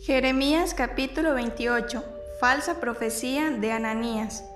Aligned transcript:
Jeremías 0.00 0.74
capítulo 0.74 1.34
28. 1.34 2.04
Falsa 2.38 2.80
profecía 2.80 3.50
de 3.50 3.72
Ananías. 3.72 4.48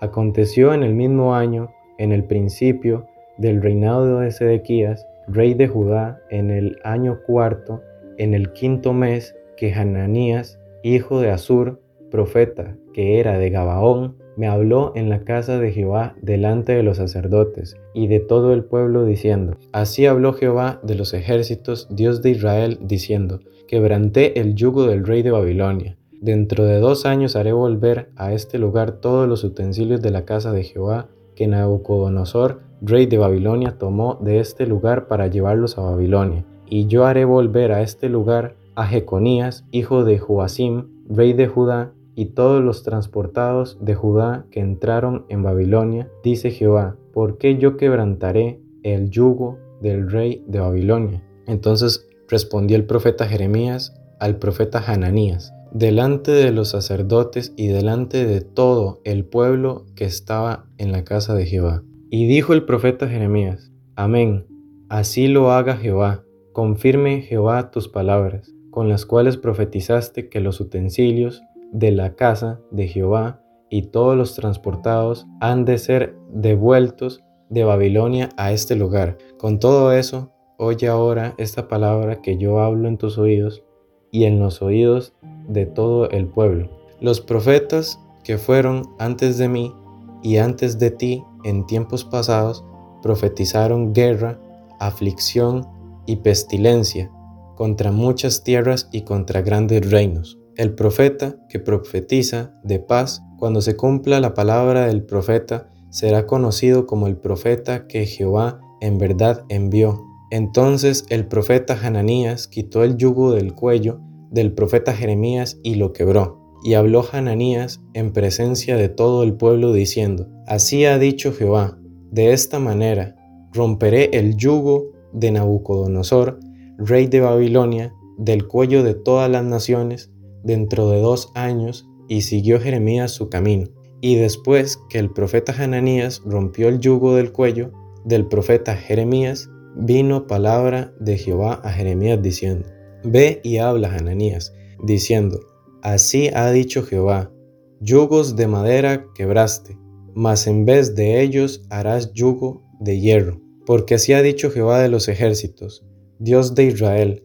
Aconteció 0.00 0.72
en 0.72 0.84
el 0.84 0.94
mismo 0.94 1.34
año, 1.34 1.74
en 1.98 2.12
el 2.12 2.24
principio 2.24 3.06
del 3.36 3.60
reinado 3.60 4.20
de 4.20 4.30
Sedequías, 4.30 5.04
rey 5.26 5.54
de 5.54 5.66
Judá, 5.66 6.20
en 6.30 6.50
el 6.50 6.78
año 6.84 7.18
cuarto, 7.26 7.82
en 8.16 8.32
el 8.32 8.52
quinto 8.52 8.92
mes, 8.92 9.34
que 9.56 9.74
Hananías, 9.74 10.60
hijo 10.84 11.20
de 11.20 11.30
Asur, 11.30 11.80
profeta, 12.12 12.76
que 12.92 13.18
era 13.18 13.38
de 13.38 13.50
Gabaón, 13.50 14.16
me 14.36 14.48
habló 14.48 14.92
en 14.94 15.08
la 15.08 15.24
casa 15.24 15.58
de 15.58 15.72
Jehová 15.72 16.14
delante 16.20 16.74
de 16.74 16.82
los 16.82 16.96
sacerdotes 16.96 17.76
y 17.94 18.08
de 18.08 18.20
todo 18.20 18.52
el 18.52 18.64
pueblo 18.64 19.04
diciendo, 19.04 19.56
Así 19.72 20.06
habló 20.06 20.32
Jehová 20.32 20.80
de 20.82 20.94
los 20.94 21.14
ejércitos, 21.14 21.88
Dios 21.90 22.22
de 22.22 22.30
Israel, 22.30 22.78
diciendo, 22.80 23.40
Quebranté 23.66 24.40
el 24.40 24.54
yugo 24.54 24.86
del 24.86 25.04
rey 25.04 25.22
de 25.22 25.30
Babilonia. 25.30 25.96
Dentro 26.20 26.64
de 26.64 26.78
dos 26.78 27.06
años 27.06 27.36
haré 27.36 27.52
volver 27.52 28.08
a 28.16 28.32
este 28.32 28.58
lugar 28.58 28.92
todos 28.92 29.28
los 29.28 29.44
utensilios 29.44 30.00
de 30.00 30.10
la 30.10 30.24
casa 30.24 30.52
de 30.52 30.64
Jehová 30.64 31.08
que 31.34 31.46
Nabucodonosor, 31.46 32.60
rey 32.80 33.06
de 33.06 33.18
Babilonia, 33.18 33.76
tomó 33.78 34.18
de 34.20 34.38
este 34.38 34.66
lugar 34.66 35.06
para 35.06 35.26
llevarlos 35.26 35.78
a 35.78 35.82
Babilonia. 35.82 36.44
Y 36.66 36.86
yo 36.86 37.06
haré 37.06 37.24
volver 37.24 37.72
a 37.72 37.82
este 37.82 38.08
lugar 38.08 38.54
a 38.74 38.86
Jeconías, 38.86 39.64
hijo 39.70 40.04
de 40.04 40.18
Joacim, 40.18 40.88
rey 41.08 41.32
de 41.32 41.46
Judá, 41.46 41.92
y 42.14 42.26
todos 42.26 42.62
los 42.62 42.82
transportados 42.82 43.78
de 43.80 43.94
Judá 43.94 44.46
que 44.50 44.60
entraron 44.60 45.26
en 45.28 45.42
Babilonia, 45.42 46.10
dice 46.22 46.50
Jehová, 46.50 46.96
¿por 47.12 47.38
qué 47.38 47.58
yo 47.58 47.76
quebrantaré 47.76 48.60
el 48.82 49.10
yugo 49.10 49.58
del 49.80 50.10
rey 50.10 50.44
de 50.46 50.60
Babilonia? 50.60 51.22
Entonces 51.46 52.08
respondió 52.28 52.76
el 52.76 52.86
profeta 52.86 53.26
Jeremías 53.26 54.00
al 54.20 54.38
profeta 54.38 54.82
Hananías, 54.86 55.52
delante 55.72 56.30
de 56.30 56.52
los 56.52 56.70
sacerdotes 56.70 57.52
y 57.56 57.66
delante 57.66 58.26
de 58.26 58.40
todo 58.40 59.00
el 59.04 59.24
pueblo 59.24 59.86
que 59.96 60.04
estaba 60.04 60.66
en 60.78 60.92
la 60.92 61.04
casa 61.04 61.34
de 61.34 61.46
Jehová. 61.46 61.82
Y 62.10 62.26
dijo 62.26 62.52
el 62.52 62.64
profeta 62.64 63.08
Jeremías, 63.08 63.72
Amén, 63.96 64.46
así 64.88 65.26
lo 65.26 65.50
haga 65.50 65.76
Jehová, 65.76 66.24
confirme 66.52 67.22
Jehová 67.22 67.70
tus 67.70 67.88
palabras, 67.88 68.54
con 68.70 68.88
las 68.88 69.04
cuales 69.04 69.36
profetizaste 69.36 70.28
que 70.28 70.40
los 70.40 70.60
utensilios 70.60 71.42
de 71.74 71.90
la 71.90 72.14
casa 72.14 72.60
de 72.70 72.86
Jehová 72.86 73.40
y 73.68 73.82
todos 73.82 74.16
los 74.16 74.34
transportados 74.36 75.26
han 75.40 75.64
de 75.64 75.76
ser 75.78 76.16
devueltos 76.30 77.24
de 77.50 77.64
Babilonia 77.64 78.28
a 78.36 78.52
este 78.52 78.76
lugar. 78.76 79.18
Con 79.38 79.58
todo 79.58 79.92
eso, 79.92 80.30
oye 80.56 80.86
ahora 80.86 81.34
esta 81.36 81.66
palabra 81.66 82.22
que 82.22 82.38
yo 82.38 82.60
hablo 82.60 82.88
en 82.88 82.96
tus 82.96 83.18
oídos 83.18 83.64
y 84.12 84.24
en 84.24 84.38
los 84.38 84.62
oídos 84.62 85.14
de 85.48 85.66
todo 85.66 86.08
el 86.10 86.26
pueblo. 86.26 86.70
Los 87.00 87.20
profetas 87.20 87.98
que 88.22 88.38
fueron 88.38 88.84
antes 89.00 89.36
de 89.36 89.48
mí 89.48 89.74
y 90.22 90.36
antes 90.36 90.78
de 90.78 90.92
ti 90.92 91.24
en 91.42 91.66
tiempos 91.66 92.04
pasados 92.04 92.64
profetizaron 93.02 93.92
guerra, 93.92 94.38
aflicción 94.78 95.66
y 96.06 96.16
pestilencia 96.16 97.10
contra 97.56 97.90
muchas 97.90 98.44
tierras 98.44 98.88
y 98.92 99.02
contra 99.02 99.42
grandes 99.42 99.90
reinos. 99.90 100.38
El 100.56 100.74
profeta 100.74 101.36
que 101.48 101.58
profetiza 101.58 102.54
de 102.62 102.78
paz, 102.78 103.22
cuando 103.38 103.60
se 103.60 103.76
cumpla 103.76 104.20
la 104.20 104.34
palabra 104.34 104.86
del 104.86 105.04
profeta, 105.04 105.68
será 105.90 106.26
conocido 106.26 106.86
como 106.86 107.06
el 107.06 107.16
profeta 107.16 107.86
que 107.86 108.06
Jehová 108.06 108.60
en 108.80 108.98
verdad 108.98 109.44
envió. 109.48 110.00
Entonces 110.30 111.06
el 111.08 111.26
profeta 111.26 111.78
Hananías 111.80 112.48
quitó 112.48 112.84
el 112.84 112.96
yugo 112.96 113.32
del 113.32 113.54
cuello 113.54 114.00
del 114.30 114.52
profeta 114.52 114.92
Jeremías 114.92 115.58
y 115.62 115.76
lo 115.76 115.92
quebró. 115.92 116.40
Y 116.64 116.74
habló 116.74 117.04
Hananías 117.10 117.80
en 117.92 118.12
presencia 118.12 118.76
de 118.76 118.88
todo 118.88 119.22
el 119.22 119.34
pueblo 119.34 119.72
diciendo, 119.72 120.28
Así 120.46 120.84
ha 120.84 120.98
dicho 120.98 121.32
Jehová, 121.32 121.78
de 122.10 122.32
esta 122.32 122.58
manera 122.58 123.16
romperé 123.52 124.10
el 124.12 124.36
yugo 124.36 124.92
de 125.12 125.30
Nabucodonosor, 125.30 126.40
rey 126.78 127.06
de 127.06 127.20
Babilonia, 127.20 127.92
del 128.18 128.46
cuello 128.46 128.82
de 128.82 128.94
todas 128.94 129.30
las 129.30 129.44
naciones, 129.44 130.10
dentro 130.44 130.90
de 130.90 131.00
dos 131.00 131.32
años 131.34 131.88
y 132.08 132.22
siguió 132.22 132.60
Jeremías 132.60 133.10
su 133.10 133.28
camino. 133.28 133.68
Y 134.00 134.16
después 134.16 134.78
que 134.88 134.98
el 134.98 135.10
profeta 135.10 135.54
Hananías 135.58 136.22
rompió 136.24 136.68
el 136.68 136.78
yugo 136.78 137.16
del 137.16 137.32
cuello 137.32 137.72
del 138.04 138.26
profeta 138.28 138.76
Jeremías, 138.76 139.48
vino 139.76 140.26
palabra 140.26 140.92
de 141.00 141.16
Jehová 141.16 141.60
a 141.64 141.72
Jeremías 141.72 142.20
diciendo, 142.22 142.68
Ve 143.02 143.40
y 143.42 143.58
habla 143.58 143.94
Hananías, 143.94 144.54
diciendo, 144.82 145.40
Así 145.82 146.30
ha 146.34 146.50
dicho 146.50 146.82
Jehová, 146.82 147.32
yugos 147.80 148.36
de 148.36 148.46
madera 148.46 149.06
quebraste, 149.14 149.78
mas 150.14 150.46
en 150.46 150.64
vez 150.64 150.94
de 150.94 151.20
ellos 151.22 151.62
harás 151.70 152.12
yugo 152.12 152.62
de 152.80 153.00
hierro, 153.00 153.40
porque 153.66 153.94
así 153.96 154.12
ha 154.12 154.22
dicho 154.22 154.50
Jehová 154.50 154.80
de 154.80 154.88
los 154.88 155.08
ejércitos, 155.08 155.84
Dios 156.18 156.54
de 156.54 156.64
Israel, 156.64 157.24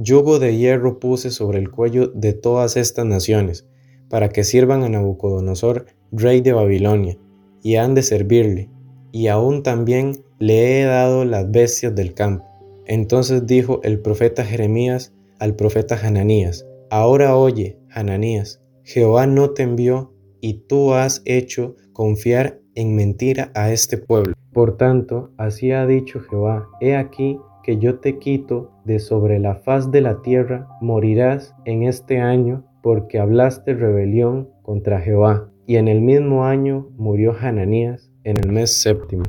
Yugo 0.00 0.38
de 0.38 0.56
hierro 0.56 1.00
puse 1.00 1.32
sobre 1.32 1.58
el 1.58 1.72
cuello 1.72 2.06
de 2.06 2.32
todas 2.32 2.76
estas 2.76 3.04
naciones, 3.04 3.66
para 4.08 4.28
que 4.28 4.44
sirvan 4.44 4.84
a 4.84 4.88
Nabucodonosor, 4.88 5.86
rey 6.12 6.40
de 6.40 6.52
Babilonia, 6.52 7.18
y 7.64 7.74
han 7.76 7.96
de 7.96 8.04
servirle, 8.04 8.70
y 9.10 9.26
aún 9.26 9.64
también 9.64 10.22
le 10.38 10.80
he 10.80 10.84
dado 10.84 11.24
las 11.24 11.50
bestias 11.50 11.96
del 11.96 12.14
campo. 12.14 12.44
Entonces 12.86 13.44
dijo 13.48 13.80
el 13.82 13.98
profeta 13.98 14.44
Jeremías 14.44 15.12
al 15.40 15.56
profeta 15.56 15.98
Hananías, 16.00 16.64
Ahora 16.90 17.36
oye, 17.36 17.76
Hananías, 17.90 18.62
Jehová 18.84 19.26
no 19.26 19.50
te 19.50 19.64
envió, 19.64 20.14
y 20.40 20.60
tú 20.68 20.94
has 20.94 21.22
hecho 21.24 21.74
confiar 21.92 22.60
en 22.76 22.94
mentira 22.94 23.50
a 23.56 23.72
este 23.72 23.98
pueblo. 23.98 24.34
Por 24.52 24.76
tanto, 24.76 25.32
así 25.38 25.72
ha 25.72 25.86
dicho 25.86 26.20
Jehová, 26.20 26.68
he 26.80 26.94
aquí 26.94 27.40
que 27.68 27.76
yo 27.76 27.98
te 27.98 28.18
quito 28.18 28.72
de 28.86 28.98
sobre 28.98 29.38
la 29.38 29.56
faz 29.56 29.90
de 29.90 30.00
la 30.00 30.22
tierra, 30.22 30.66
morirás 30.80 31.54
en 31.66 31.82
este 31.82 32.18
año, 32.18 32.64
porque 32.82 33.18
hablaste 33.18 33.74
rebelión 33.74 34.48
contra 34.62 35.02
Jehová. 35.02 35.50
Y 35.66 35.76
en 35.76 35.86
el 35.86 36.00
mismo 36.00 36.46
año 36.46 36.88
murió 36.96 37.36
Hananías 37.38 38.10
en 38.24 38.38
el 38.38 38.50
mes 38.50 38.80
séptimo. 38.80 39.24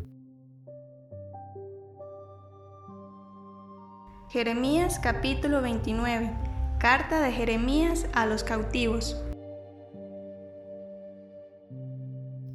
Jeremías 4.30 5.02
capítulo 5.02 5.62
29. 5.62 6.32
Carta 6.80 7.20
de 7.20 7.34
Jeremías 7.34 8.08
a 8.14 8.26
los 8.26 8.46
cautivos. 8.46 9.22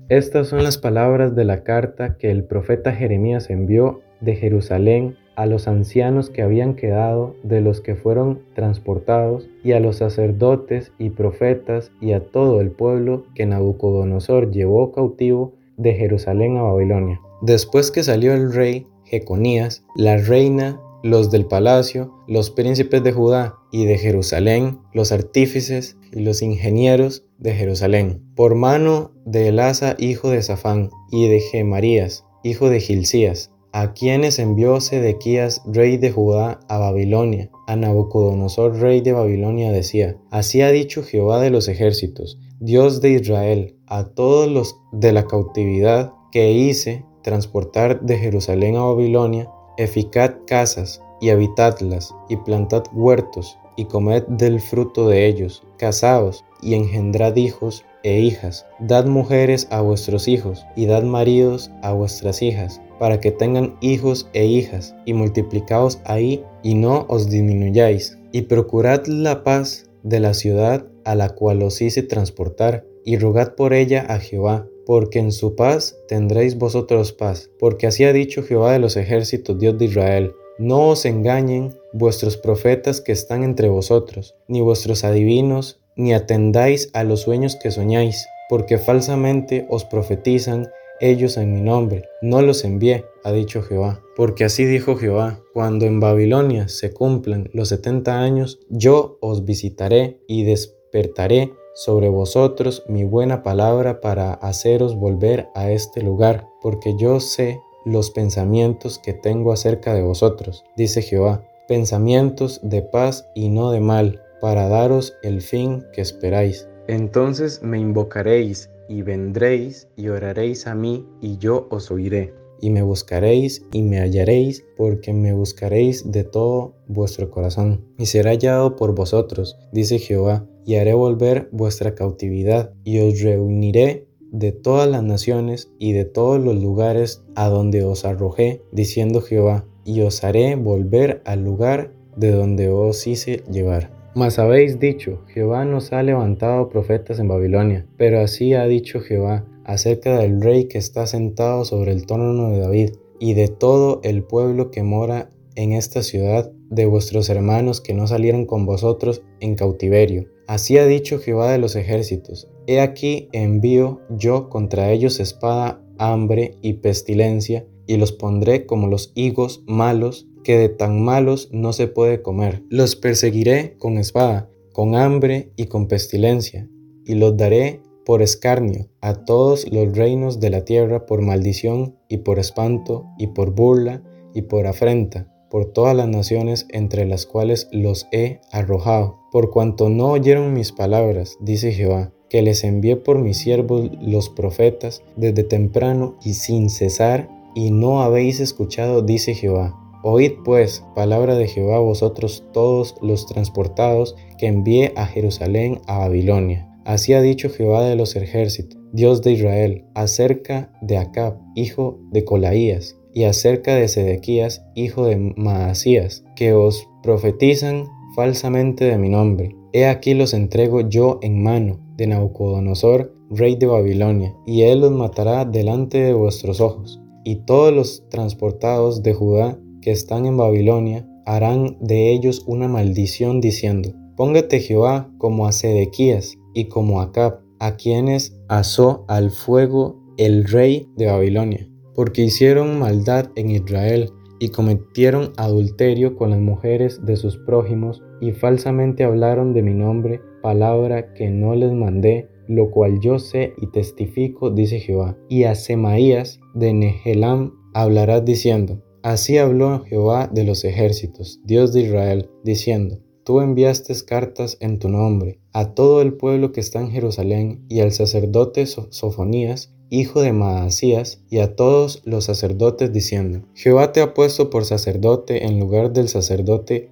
Estas 0.08 0.48
son 0.48 0.64
las 0.64 0.78
palabras 0.78 1.34
de 1.34 1.44
la 1.44 1.62
carta 1.62 2.16
que 2.16 2.30
el 2.30 2.44
profeta 2.44 2.92
Jeremías 2.92 3.50
envió 3.50 4.00
de 4.22 4.34
Jerusalén 4.36 5.18
a 5.36 5.46
los 5.46 5.68
ancianos 5.68 6.30
que 6.30 6.42
habían 6.42 6.74
quedado 6.74 7.34
de 7.42 7.60
los 7.60 7.80
que 7.80 7.94
fueron 7.94 8.40
transportados, 8.54 9.48
y 9.62 9.72
a 9.72 9.80
los 9.80 9.96
sacerdotes 9.96 10.92
y 10.98 11.10
profetas, 11.10 11.92
y 12.00 12.12
a 12.12 12.20
todo 12.20 12.60
el 12.60 12.70
pueblo 12.70 13.24
que 13.34 13.46
Nabucodonosor 13.46 14.50
llevó 14.50 14.92
cautivo 14.92 15.52
de 15.76 15.94
Jerusalén 15.94 16.56
a 16.56 16.62
Babilonia. 16.62 17.20
Después 17.42 17.90
que 17.90 18.02
salió 18.02 18.32
el 18.34 18.52
rey 18.52 18.86
Jeconías, 19.04 19.84
la 19.96 20.16
reina, 20.16 20.80
los 21.02 21.30
del 21.30 21.44
palacio, 21.44 22.14
los 22.26 22.50
príncipes 22.50 23.04
de 23.04 23.12
Judá 23.12 23.56
y 23.70 23.84
de 23.84 23.98
Jerusalén, 23.98 24.78
los 24.94 25.12
artífices 25.12 25.98
y 26.12 26.20
los 26.20 26.40
ingenieros 26.40 27.26
de 27.38 27.52
Jerusalén, 27.52 28.22
por 28.34 28.54
mano 28.54 29.12
de 29.26 29.48
Elasa, 29.48 29.96
hijo 29.98 30.30
de 30.30 30.42
Safán, 30.42 30.88
y 31.10 31.28
de 31.28 31.40
Gemarías, 31.40 32.24
hijo 32.42 32.70
de 32.70 32.80
Gilcías, 32.80 33.50
a 33.74 33.92
quienes 33.92 34.38
envió 34.38 34.80
Sedequías, 34.80 35.60
rey 35.66 35.96
de 35.96 36.12
Judá, 36.12 36.60
a 36.68 36.78
Babilonia. 36.78 37.50
A 37.66 37.74
Nabucodonosor, 37.74 38.78
rey 38.78 39.00
de 39.00 39.10
Babilonia, 39.10 39.72
decía, 39.72 40.16
Así 40.30 40.62
ha 40.62 40.70
dicho 40.70 41.02
Jehová 41.02 41.40
de 41.40 41.50
los 41.50 41.66
ejércitos, 41.66 42.38
Dios 42.60 43.00
de 43.00 43.10
Israel, 43.10 43.76
a 43.88 44.04
todos 44.04 44.48
los 44.48 44.76
de 44.92 45.10
la 45.10 45.26
cautividad 45.26 46.12
que 46.30 46.52
hice 46.52 47.04
transportar 47.22 48.00
de 48.02 48.16
Jerusalén 48.16 48.76
a 48.76 48.84
Babilonia, 48.84 49.50
eficad 49.76 50.34
casas 50.46 51.02
y 51.20 51.30
habitadlas, 51.30 52.14
y 52.28 52.36
plantad 52.36 52.84
huertos, 52.92 53.58
y 53.76 53.86
comed 53.86 54.22
del 54.28 54.60
fruto 54.60 55.08
de 55.08 55.26
ellos, 55.26 55.64
casaos 55.78 56.44
y 56.62 56.74
engendrad 56.74 57.34
hijos 57.34 57.84
e 58.04 58.20
hijas, 58.20 58.66
dad 58.78 59.06
mujeres 59.06 59.66
a 59.70 59.80
vuestros 59.80 60.28
hijos, 60.28 60.64
y 60.76 60.86
dad 60.86 61.02
maridos 61.02 61.72
a 61.82 61.92
vuestras 61.92 62.40
hijas, 62.40 62.80
para 63.04 63.20
que 63.20 63.32
tengan 63.32 63.76
hijos 63.82 64.30
e 64.32 64.46
hijas, 64.46 64.94
y 65.04 65.12
multiplicaos 65.12 66.00
ahí, 66.06 66.42
y 66.62 66.74
no 66.74 67.04
os 67.10 67.28
disminuyáis, 67.28 68.16
y 68.32 68.40
procurad 68.40 69.04
la 69.04 69.44
paz 69.44 69.90
de 70.02 70.20
la 70.20 70.32
ciudad 70.32 70.86
a 71.04 71.14
la 71.14 71.28
cual 71.28 71.62
os 71.62 71.82
hice 71.82 72.02
transportar, 72.02 72.86
y 73.04 73.18
rogad 73.18 73.56
por 73.56 73.74
ella 73.74 74.06
a 74.08 74.20
Jehová, 74.20 74.66
porque 74.86 75.18
en 75.18 75.32
su 75.32 75.54
paz 75.54 75.98
tendréis 76.08 76.56
vosotros 76.56 77.12
paz, 77.12 77.50
porque 77.58 77.86
así 77.86 78.04
ha 78.04 78.12
dicho 78.14 78.42
Jehová 78.42 78.72
de 78.72 78.78
los 78.78 78.96
ejércitos, 78.96 79.58
Dios 79.58 79.76
de 79.76 79.84
Israel, 79.84 80.32
no 80.58 80.88
os 80.88 81.04
engañen 81.04 81.74
vuestros 81.92 82.38
profetas 82.38 83.02
que 83.02 83.12
están 83.12 83.44
entre 83.44 83.68
vosotros, 83.68 84.34
ni 84.48 84.62
vuestros 84.62 85.04
adivinos, 85.04 85.78
ni 85.94 86.14
atendáis 86.14 86.88
a 86.94 87.04
los 87.04 87.20
sueños 87.20 87.58
que 87.62 87.70
soñáis, 87.70 88.26
porque 88.48 88.78
falsamente 88.78 89.66
os 89.68 89.84
profetizan 89.84 90.70
ellos 91.04 91.36
en 91.36 91.52
mi 91.52 91.60
nombre. 91.60 92.08
No 92.22 92.40
los 92.40 92.64
envié, 92.64 93.04
ha 93.24 93.32
dicho 93.32 93.62
Jehová. 93.62 94.02
Porque 94.16 94.44
así 94.44 94.64
dijo 94.64 94.96
Jehová, 94.96 95.40
cuando 95.52 95.84
en 95.84 96.00
Babilonia 96.00 96.68
se 96.68 96.92
cumplan 96.92 97.50
los 97.52 97.68
setenta 97.68 98.20
años, 98.20 98.60
yo 98.70 99.18
os 99.20 99.44
visitaré 99.44 100.18
y 100.26 100.44
despertaré 100.44 101.52
sobre 101.74 102.08
vosotros 102.08 102.84
mi 102.88 103.04
buena 103.04 103.42
palabra 103.42 104.00
para 104.00 104.32
haceros 104.34 104.96
volver 104.96 105.48
a 105.54 105.70
este 105.70 106.02
lugar, 106.02 106.46
porque 106.62 106.96
yo 106.96 107.20
sé 107.20 107.60
los 107.84 108.10
pensamientos 108.10 108.98
que 108.98 109.12
tengo 109.12 109.52
acerca 109.52 109.92
de 109.92 110.02
vosotros, 110.02 110.64
dice 110.76 111.02
Jehová, 111.02 111.44
pensamientos 111.68 112.60
de 112.62 112.80
paz 112.82 113.28
y 113.34 113.48
no 113.48 113.72
de 113.72 113.80
mal, 113.80 114.22
para 114.40 114.68
daros 114.68 115.14
el 115.22 115.42
fin 115.42 115.84
que 115.92 116.00
esperáis. 116.00 116.68
Entonces 116.86 117.62
me 117.62 117.78
invocaréis 117.78 118.70
y 118.88 119.02
vendréis 119.02 119.88
y 119.96 120.08
oraréis 120.08 120.66
a 120.66 120.74
mí 120.74 121.06
y 121.20 121.38
yo 121.38 121.66
os 121.70 121.90
oiré. 121.90 122.34
Y 122.60 122.70
me 122.70 122.82
buscaréis 122.82 123.66
y 123.72 123.82
me 123.82 123.98
hallaréis, 123.98 124.64
porque 124.76 125.12
me 125.12 125.34
buscaréis 125.34 126.10
de 126.10 126.24
todo 126.24 126.74
vuestro 126.86 127.30
corazón. 127.30 127.84
Y 127.98 128.06
será 128.06 128.30
hallado 128.30 128.76
por 128.76 128.94
vosotros, 128.94 129.58
dice 129.72 129.98
Jehová, 129.98 130.46
y 130.64 130.76
haré 130.76 130.94
volver 130.94 131.48
vuestra 131.52 131.94
cautividad, 131.94 132.72
y 132.84 133.00
os 133.00 133.20
reuniré 133.20 134.06
de 134.30 134.52
todas 134.52 134.88
las 134.88 135.02
naciones 135.02 135.70
y 135.78 135.92
de 135.92 136.04
todos 136.04 136.40
los 136.40 136.60
lugares 136.60 137.22
a 137.34 137.48
donde 137.48 137.84
os 137.84 138.04
arrojé, 138.04 138.62
diciendo 138.72 139.20
Jehová, 139.20 139.66
y 139.84 140.00
os 140.00 140.24
haré 140.24 140.56
volver 140.56 141.22
al 141.24 141.44
lugar 141.44 141.92
de 142.16 142.30
donde 142.30 142.68
os 142.68 143.06
hice 143.06 143.42
llevar. 143.50 143.93
Mas 144.14 144.38
habéis 144.38 144.78
dicho, 144.78 145.22
Jehová 145.26 145.64
nos 145.64 145.92
ha 145.92 146.02
levantado 146.02 146.68
profetas 146.68 147.18
en 147.18 147.28
Babilonia, 147.28 147.86
pero 147.96 148.20
así 148.20 148.54
ha 148.54 148.64
dicho 148.66 149.00
Jehová 149.00 149.44
acerca 149.64 150.18
del 150.18 150.40
rey 150.40 150.66
que 150.66 150.78
está 150.78 151.06
sentado 151.06 151.64
sobre 151.64 151.92
el 151.92 152.06
trono 152.06 152.50
de 152.50 152.58
David, 152.60 152.90
y 153.18 153.34
de 153.34 153.48
todo 153.48 154.00
el 154.02 154.22
pueblo 154.22 154.70
que 154.70 154.82
mora 154.82 155.30
en 155.54 155.72
esta 155.72 156.02
ciudad, 156.02 156.52
de 156.70 156.86
vuestros 156.86 157.28
hermanos 157.28 157.80
que 157.80 157.94
no 157.94 158.06
salieron 158.06 158.46
con 158.46 158.66
vosotros 158.66 159.22
en 159.40 159.54
cautiverio. 159.54 160.26
Así 160.46 160.76
ha 160.76 160.86
dicho 160.86 161.18
Jehová 161.18 161.52
de 161.52 161.58
los 161.58 161.76
ejércitos, 161.76 162.48
He 162.66 162.80
aquí 162.80 163.28
envío 163.32 164.00
yo 164.10 164.48
contra 164.48 164.90
ellos 164.90 165.20
espada, 165.20 165.80
hambre 165.98 166.56
y 166.62 166.74
pestilencia, 166.74 167.66
y 167.86 167.96
los 167.96 168.12
pondré 168.12 168.66
como 168.66 168.86
los 168.86 169.12
higos 169.14 169.62
malos, 169.66 170.26
que 170.42 170.58
de 170.58 170.68
tan 170.68 171.02
malos 171.02 171.48
no 171.52 171.72
se 171.72 171.86
puede 171.88 172.22
comer. 172.22 172.62
Los 172.68 172.96
perseguiré 172.96 173.76
con 173.78 173.98
espada, 173.98 174.48
con 174.72 174.94
hambre 174.94 175.52
y 175.56 175.66
con 175.66 175.88
pestilencia, 175.88 176.68
y 177.06 177.14
los 177.14 177.36
daré 177.36 177.80
por 178.04 178.22
escarnio 178.22 178.88
a 179.00 179.24
todos 179.24 179.70
los 179.72 179.96
reinos 179.96 180.40
de 180.40 180.50
la 180.50 180.64
tierra 180.64 181.06
por 181.06 181.22
maldición 181.22 181.96
y 182.08 182.18
por 182.18 182.38
espanto 182.38 183.06
y 183.18 183.28
por 183.28 183.52
burla 183.52 184.02
y 184.34 184.42
por 184.42 184.66
afrenta, 184.66 185.32
por 185.48 185.66
todas 185.66 185.96
las 185.96 186.08
naciones 186.08 186.66
entre 186.70 187.06
las 187.06 187.24
cuales 187.24 187.68
los 187.72 188.06
he 188.12 188.40
arrojado, 188.52 189.20
por 189.32 189.50
cuanto 189.50 189.88
no 189.88 190.10
oyeron 190.10 190.52
mis 190.52 190.72
palabras, 190.72 191.38
dice 191.40 191.72
Jehová 191.72 192.12
que 192.34 192.42
les 192.42 192.64
envié 192.64 192.96
por 192.96 193.18
mis 193.18 193.38
siervos 193.38 193.90
los 194.00 194.28
profetas 194.28 195.04
desde 195.14 195.44
temprano 195.44 196.16
y 196.24 196.34
sin 196.34 196.68
cesar, 196.68 197.28
y 197.54 197.70
no 197.70 198.02
habéis 198.02 198.40
escuchado, 198.40 199.02
dice 199.02 199.34
Jehová. 199.34 199.78
Oíd 200.02 200.32
pues 200.44 200.84
palabra 200.94 201.34
de 201.34 201.48
Jehová 201.48 201.78
vosotros 201.78 202.44
todos 202.52 202.94
los 203.00 203.26
transportados 203.26 204.16
que 204.36 204.46
envié 204.46 204.92
a 204.96 205.06
Jerusalén 205.06 205.80
a 205.86 205.98
Babilonia. 205.98 206.68
Así 206.84 207.14
ha 207.14 207.22
dicho 207.22 207.48
Jehová 207.48 207.82
de 207.84 207.96
los 207.96 208.14
ejércitos, 208.14 208.78
Dios 208.92 209.22
de 209.22 209.32
Israel, 209.32 209.86
acerca 209.94 210.70
de 210.82 210.98
Acab, 210.98 211.38
hijo 211.54 211.98
de 212.10 212.24
Colaías, 212.24 212.98
y 213.14 213.24
acerca 213.24 213.76
de 213.76 213.88
Sedequías, 213.88 214.66
hijo 214.74 215.06
de 215.06 215.16
Maasías, 215.16 216.24
que 216.36 216.52
os 216.52 216.86
profetizan 217.02 217.86
falsamente 218.14 218.84
de 218.84 218.98
mi 218.98 219.08
nombre. 219.08 219.56
He 219.72 219.86
aquí 219.86 220.14
los 220.14 220.34
entrego 220.34 220.82
yo 220.82 221.18
en 221.22 221.42
mano 221.42 221.78
de 221.96 222.08
Nabucodonosor, 222.08 223.14
rey 223.30 223.56
de 223.56 223.66
Babilonia, 223.66 224.34
y 224.46 224.62
él 224.62 224.80
los 224.80 224.92
matará 224.92 225.44
delante 225.44 225.98
de 225.98 226.12
vuestros 226.12 226.60
ojos. 226.60 227.00
Y 227.24 227.36
todos 227.46 227.72
los 227.72 228.08
transportados 228.10 229.02
de 229.02 229.14
Judá 229.14 229.58
que 229.80 229.90
están 229.90 230.26
en 230.26 230.36
Babilonia 230.36 231.08
harán 231.26 231.76
de 231.80 232.12
ellos 232.12 232.44
una 232.46 232.68
maldición 232.68 233.40
diciendo, 233.40 233.90
Póngate 234.16 234.60
Jehová 234.60 235.10
como 235.18 235.46
a 235.46 235.52
Sedequías 235.52 236.36
y 236.54 236.68
como 236.68 237.00
a 237.00 237.04
Acab, 237.04 237.40
a 237.58 237.76
quienes 237.76 238.36
asó 238.48 239.04
al 239.08 239.30
fuego 239.30 240.00
el 240.16 240.44
rey 240.44 240.88
de 240.96 241.06
Babilonia, 241.06 241.68
porque 241.94 242.22
hicieron 242.22 242.78
maldad 242.78 243.30
en 243.36 243.50
Israel 243.50 244.10
y 244.38 244.50
cometieron 244.50 245.32
adulterio 245.36 246.16
con 246.16 246.30
las 246.30 246.40
mujeres 246.40 247.04
de 247.04 247.16
sus 247.16 247.38
prójimos 247.38 248.02
y 248.20 248.32
falsamente 248.32 249.04
hablaron 249.04 249.52
de 249.54 249.62
mi 249.62 249.74
nombre, 249.74 250.20
palabra 250.42 251.14
que 251.14 251.30
no 251.30 251.54
les 251.54 251.72
mandé, 251.72 252.28
lo 252.48 252.70
cual 252.70 253.00
yo 253.00 253.18
sé 253.18 253.54
y 253.58 253.68
testifico, 253.68 254.50
dice 254.50 254.80
Jehová. 254.80 255.16
Y 255.28 255.44
a 255.44 255.54
Semaías 255.54 256.40
de 256.54 256.72
Nehelam 256.72 257.54
hablarás 257.74 258.24
diciendo, 258.24 258.82
Así 259.02 259.36
habló 259.36 259.84
Jehová 259.84 260.30
de 260.32 260.44
los 260.44 260.64
ejércitos, 260.64 261.40
Dios 261.44 261.72
de 261.72 261.82
Israel, 261.82 262.30
diciendo, 262.42 263.00
Tú 263.24 263.40
enviaste 263.40 263.94
cartas 264.06 264.56
en 264.60 264.78
tu 264.78 264.88
nombre 264.88 265.40
a 265.52 265.74
todo 265.74 266.02
el 266.02 266.14
pueblo 266.14 266.52
que 266.52 266.60
está 266.60 266.80
en 266.80 266.90
Jerusalén 266.90 267.64
y 267.68 267.80
al 267.80 267.92
sacerdote 267.92 268.66
Sofonías, 268.66 269.72
hijo 269.88 270.20
de 270.20 270.32
Maasías, 270.32 271.22
y 271.30 271.38
a 271.38 271.54
todos 271.54 272.02
los 272.04 272.24
sacerdotes 272.24 272.92
diciendo, 272.92 273.46
Jehová 273.54 273.92
te 273.92 274.00
ha 274.00 274.14
puesto 274.14 274.50
por 274.50 274.64
sacerdote 274.64 275.46
en 275.46 275.60
lugar 275.60 275.92
del 275.92 276.08
sacerdote 276.08 276.90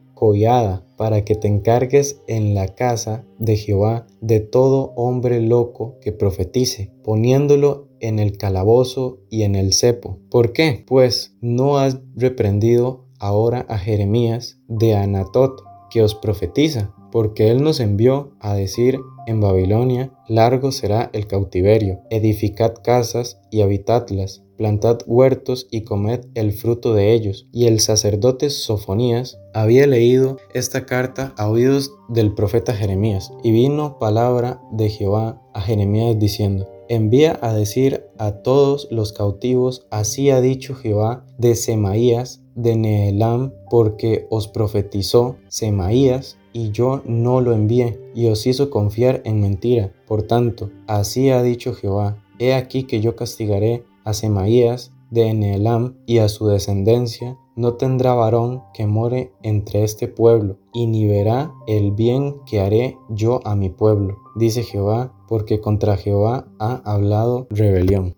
Para 0.96 1.24
que 1.24 1.34
te 1.34 1.48
encargues 1.48 2.22
en 2.28 2.54
la 2.54 2.76
casa 2.76 3.24
de 3.40 3.56
Jehová 3.56 4.06
de 4.20 4.38
todo 4.38 4.92
hombre 4.94 5.40
loco 5.40 5.98
que 6.00 6.12
profetice, 6.12 6.92
poniéndolo 7.02 7.88
en 7.98 8.20
el 8.20 8.36
calabozo 8.36 9.18
y 9.30 9.42
en 9.42 9.56
el 9.56 9.72
cepo. 9.72 10.20
¿Por 10.30 10.52
qué? 10.52 10.84
Pues 10.86 11.36
no 11.40 11.78
has 11.78 11.98
reprendido 12.14 13.06
ahora 13.18 13.66
a 13.68 13.78
Jeremías 13.78 14.60
de 14.68 14.94
Anatot, 14.94 15.60
que 15.90 16.02
os 16.02 16.14
profetiza, 16.14 16.94
porque 17.10 17.50
él 17.50 17.64
nos 17.64 17.80
envió 17.80 18.32
a 18.38 18.54
decir 18.54 19.00
en 19.26 19.40
Babilonia, 19.40 20.12
largo 20.28 20.70
será 20.70 21.10
el 21.12 21.26
cautiverio, 21.26 22.00
edificad 22.10 22.74
casas 22.82 23.40
y 23.50 23.62
habitadlas, 23.62 24.41
plantad 24.56 24.98
huertos 25.06 25.66
y 25.70 25.82
comed 25.82 26.20
el 26.34 26.52
fruto 26.52 26.94
de 26.94 27.12
ellos. 27.12 27.46
Y 27.52 27.66
el 27.66 27.80
sacerdote 27.80 28.50
Sofonías 28.50 29.38
había 29.54 29.86
leído 29.86 30.38
esta 30.54 30.86
carta 30.86 31.34
a 31.36 31.48
oídos 31.48 31.92
del 32.08 32.34
profeta 32.34 32.74
Jeremías, 32.74 33.32
y 33.42 33.52
vino 33.52 33.98
palabra 33.98 34.60
de 34.72 34.88
Jehová 34.88 35.42
a 35.54 35.60
Jeremías 35.60 36.18
diciendo, 36.18 36.68
envía 36.88 37.38
a 37.40 37.54
decir 37.54 38.04
a 38.18 38.42
todos 38.42 38.88
los 38.90 39.12
cautivos, 39.12 39.86
así 39.90 40.30
ha 40.30 40.40
dicho 40.40 40.74
Jehová 40.74 41.24
de 41.38 41.54
Semaías, 41.54 42.42
de 42.54 42.76
Nehelam, 42.76 43.52
porque 43.70 44.26
os 44.30 44.48
profetizó 44.48 45.36
Semaías, 45.48 46.36
y 46.52 46.70
yo 46.70 47.02
no 47.06 47.40
lo 47.40 47.54
envié, 47.54 47.98
y 48.14 48.26
os 48.26 48.46
hizo 48.46 48.68
confiar 48.68 49.22
en 49.24 49.40
mentira. 49.40 49.92
Por 50.06 50.24
tanto, 50.24 50.70
así 50.86 51.30
ha 51.30 51.42
dicho 51.42 51.72
Jehová, 51.72 52.22
he 52.38 52.52
aquí 52.52 52.84
que 52.84 53.00
yo 53.00 53.16
castigaré 53.16 53.84
a 54.04 54.12
Semaías 54.12 54.94
de 55.10 55.32
Nehelam 55.34 55.96
y 56.06 56.18
a 56.18 56.28
su 56.28 56.46
descendencia, 56.46 57.36
no 57.54 57.74
tendrá 57.74 58.14
varón 58.14 58.62
que 58.72 58.86
more 58.86 59.32
entre 59.42 59.84
este 59.84 60.08
pueblo, 60.08 60.58
y 60.72 60.86
ni 60.86 61.06
verá 61.06 61.52
el 61.66 61.92
bien 61.92 62.36
que 62.46 62.60
haré 62.60 62.96
yo 63.10 63.40
a 63.44 63.54
mi 63.54 63.68
pueblo, 63.68 64.16
dice 64.36 64.62
Jehová, 64.62 65.12
porque 65.28 65.60
contra 65.60 65.96
Jehová 65.96 66.46
ha 66.58 66.80
hablado 66.90 67.46
rebelión. 67.50 68.16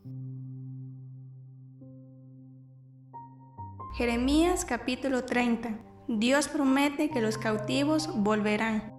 Jeremías 3.96 4.64
capítulo 4.64 5.24
30 5.24 5.80
Dios 6.06 6.48
promete 6.48 7.08
que 7.08 7.22
los 7.22 7.38
cautivos 7.38 8.10
volverán. 8.14 8.93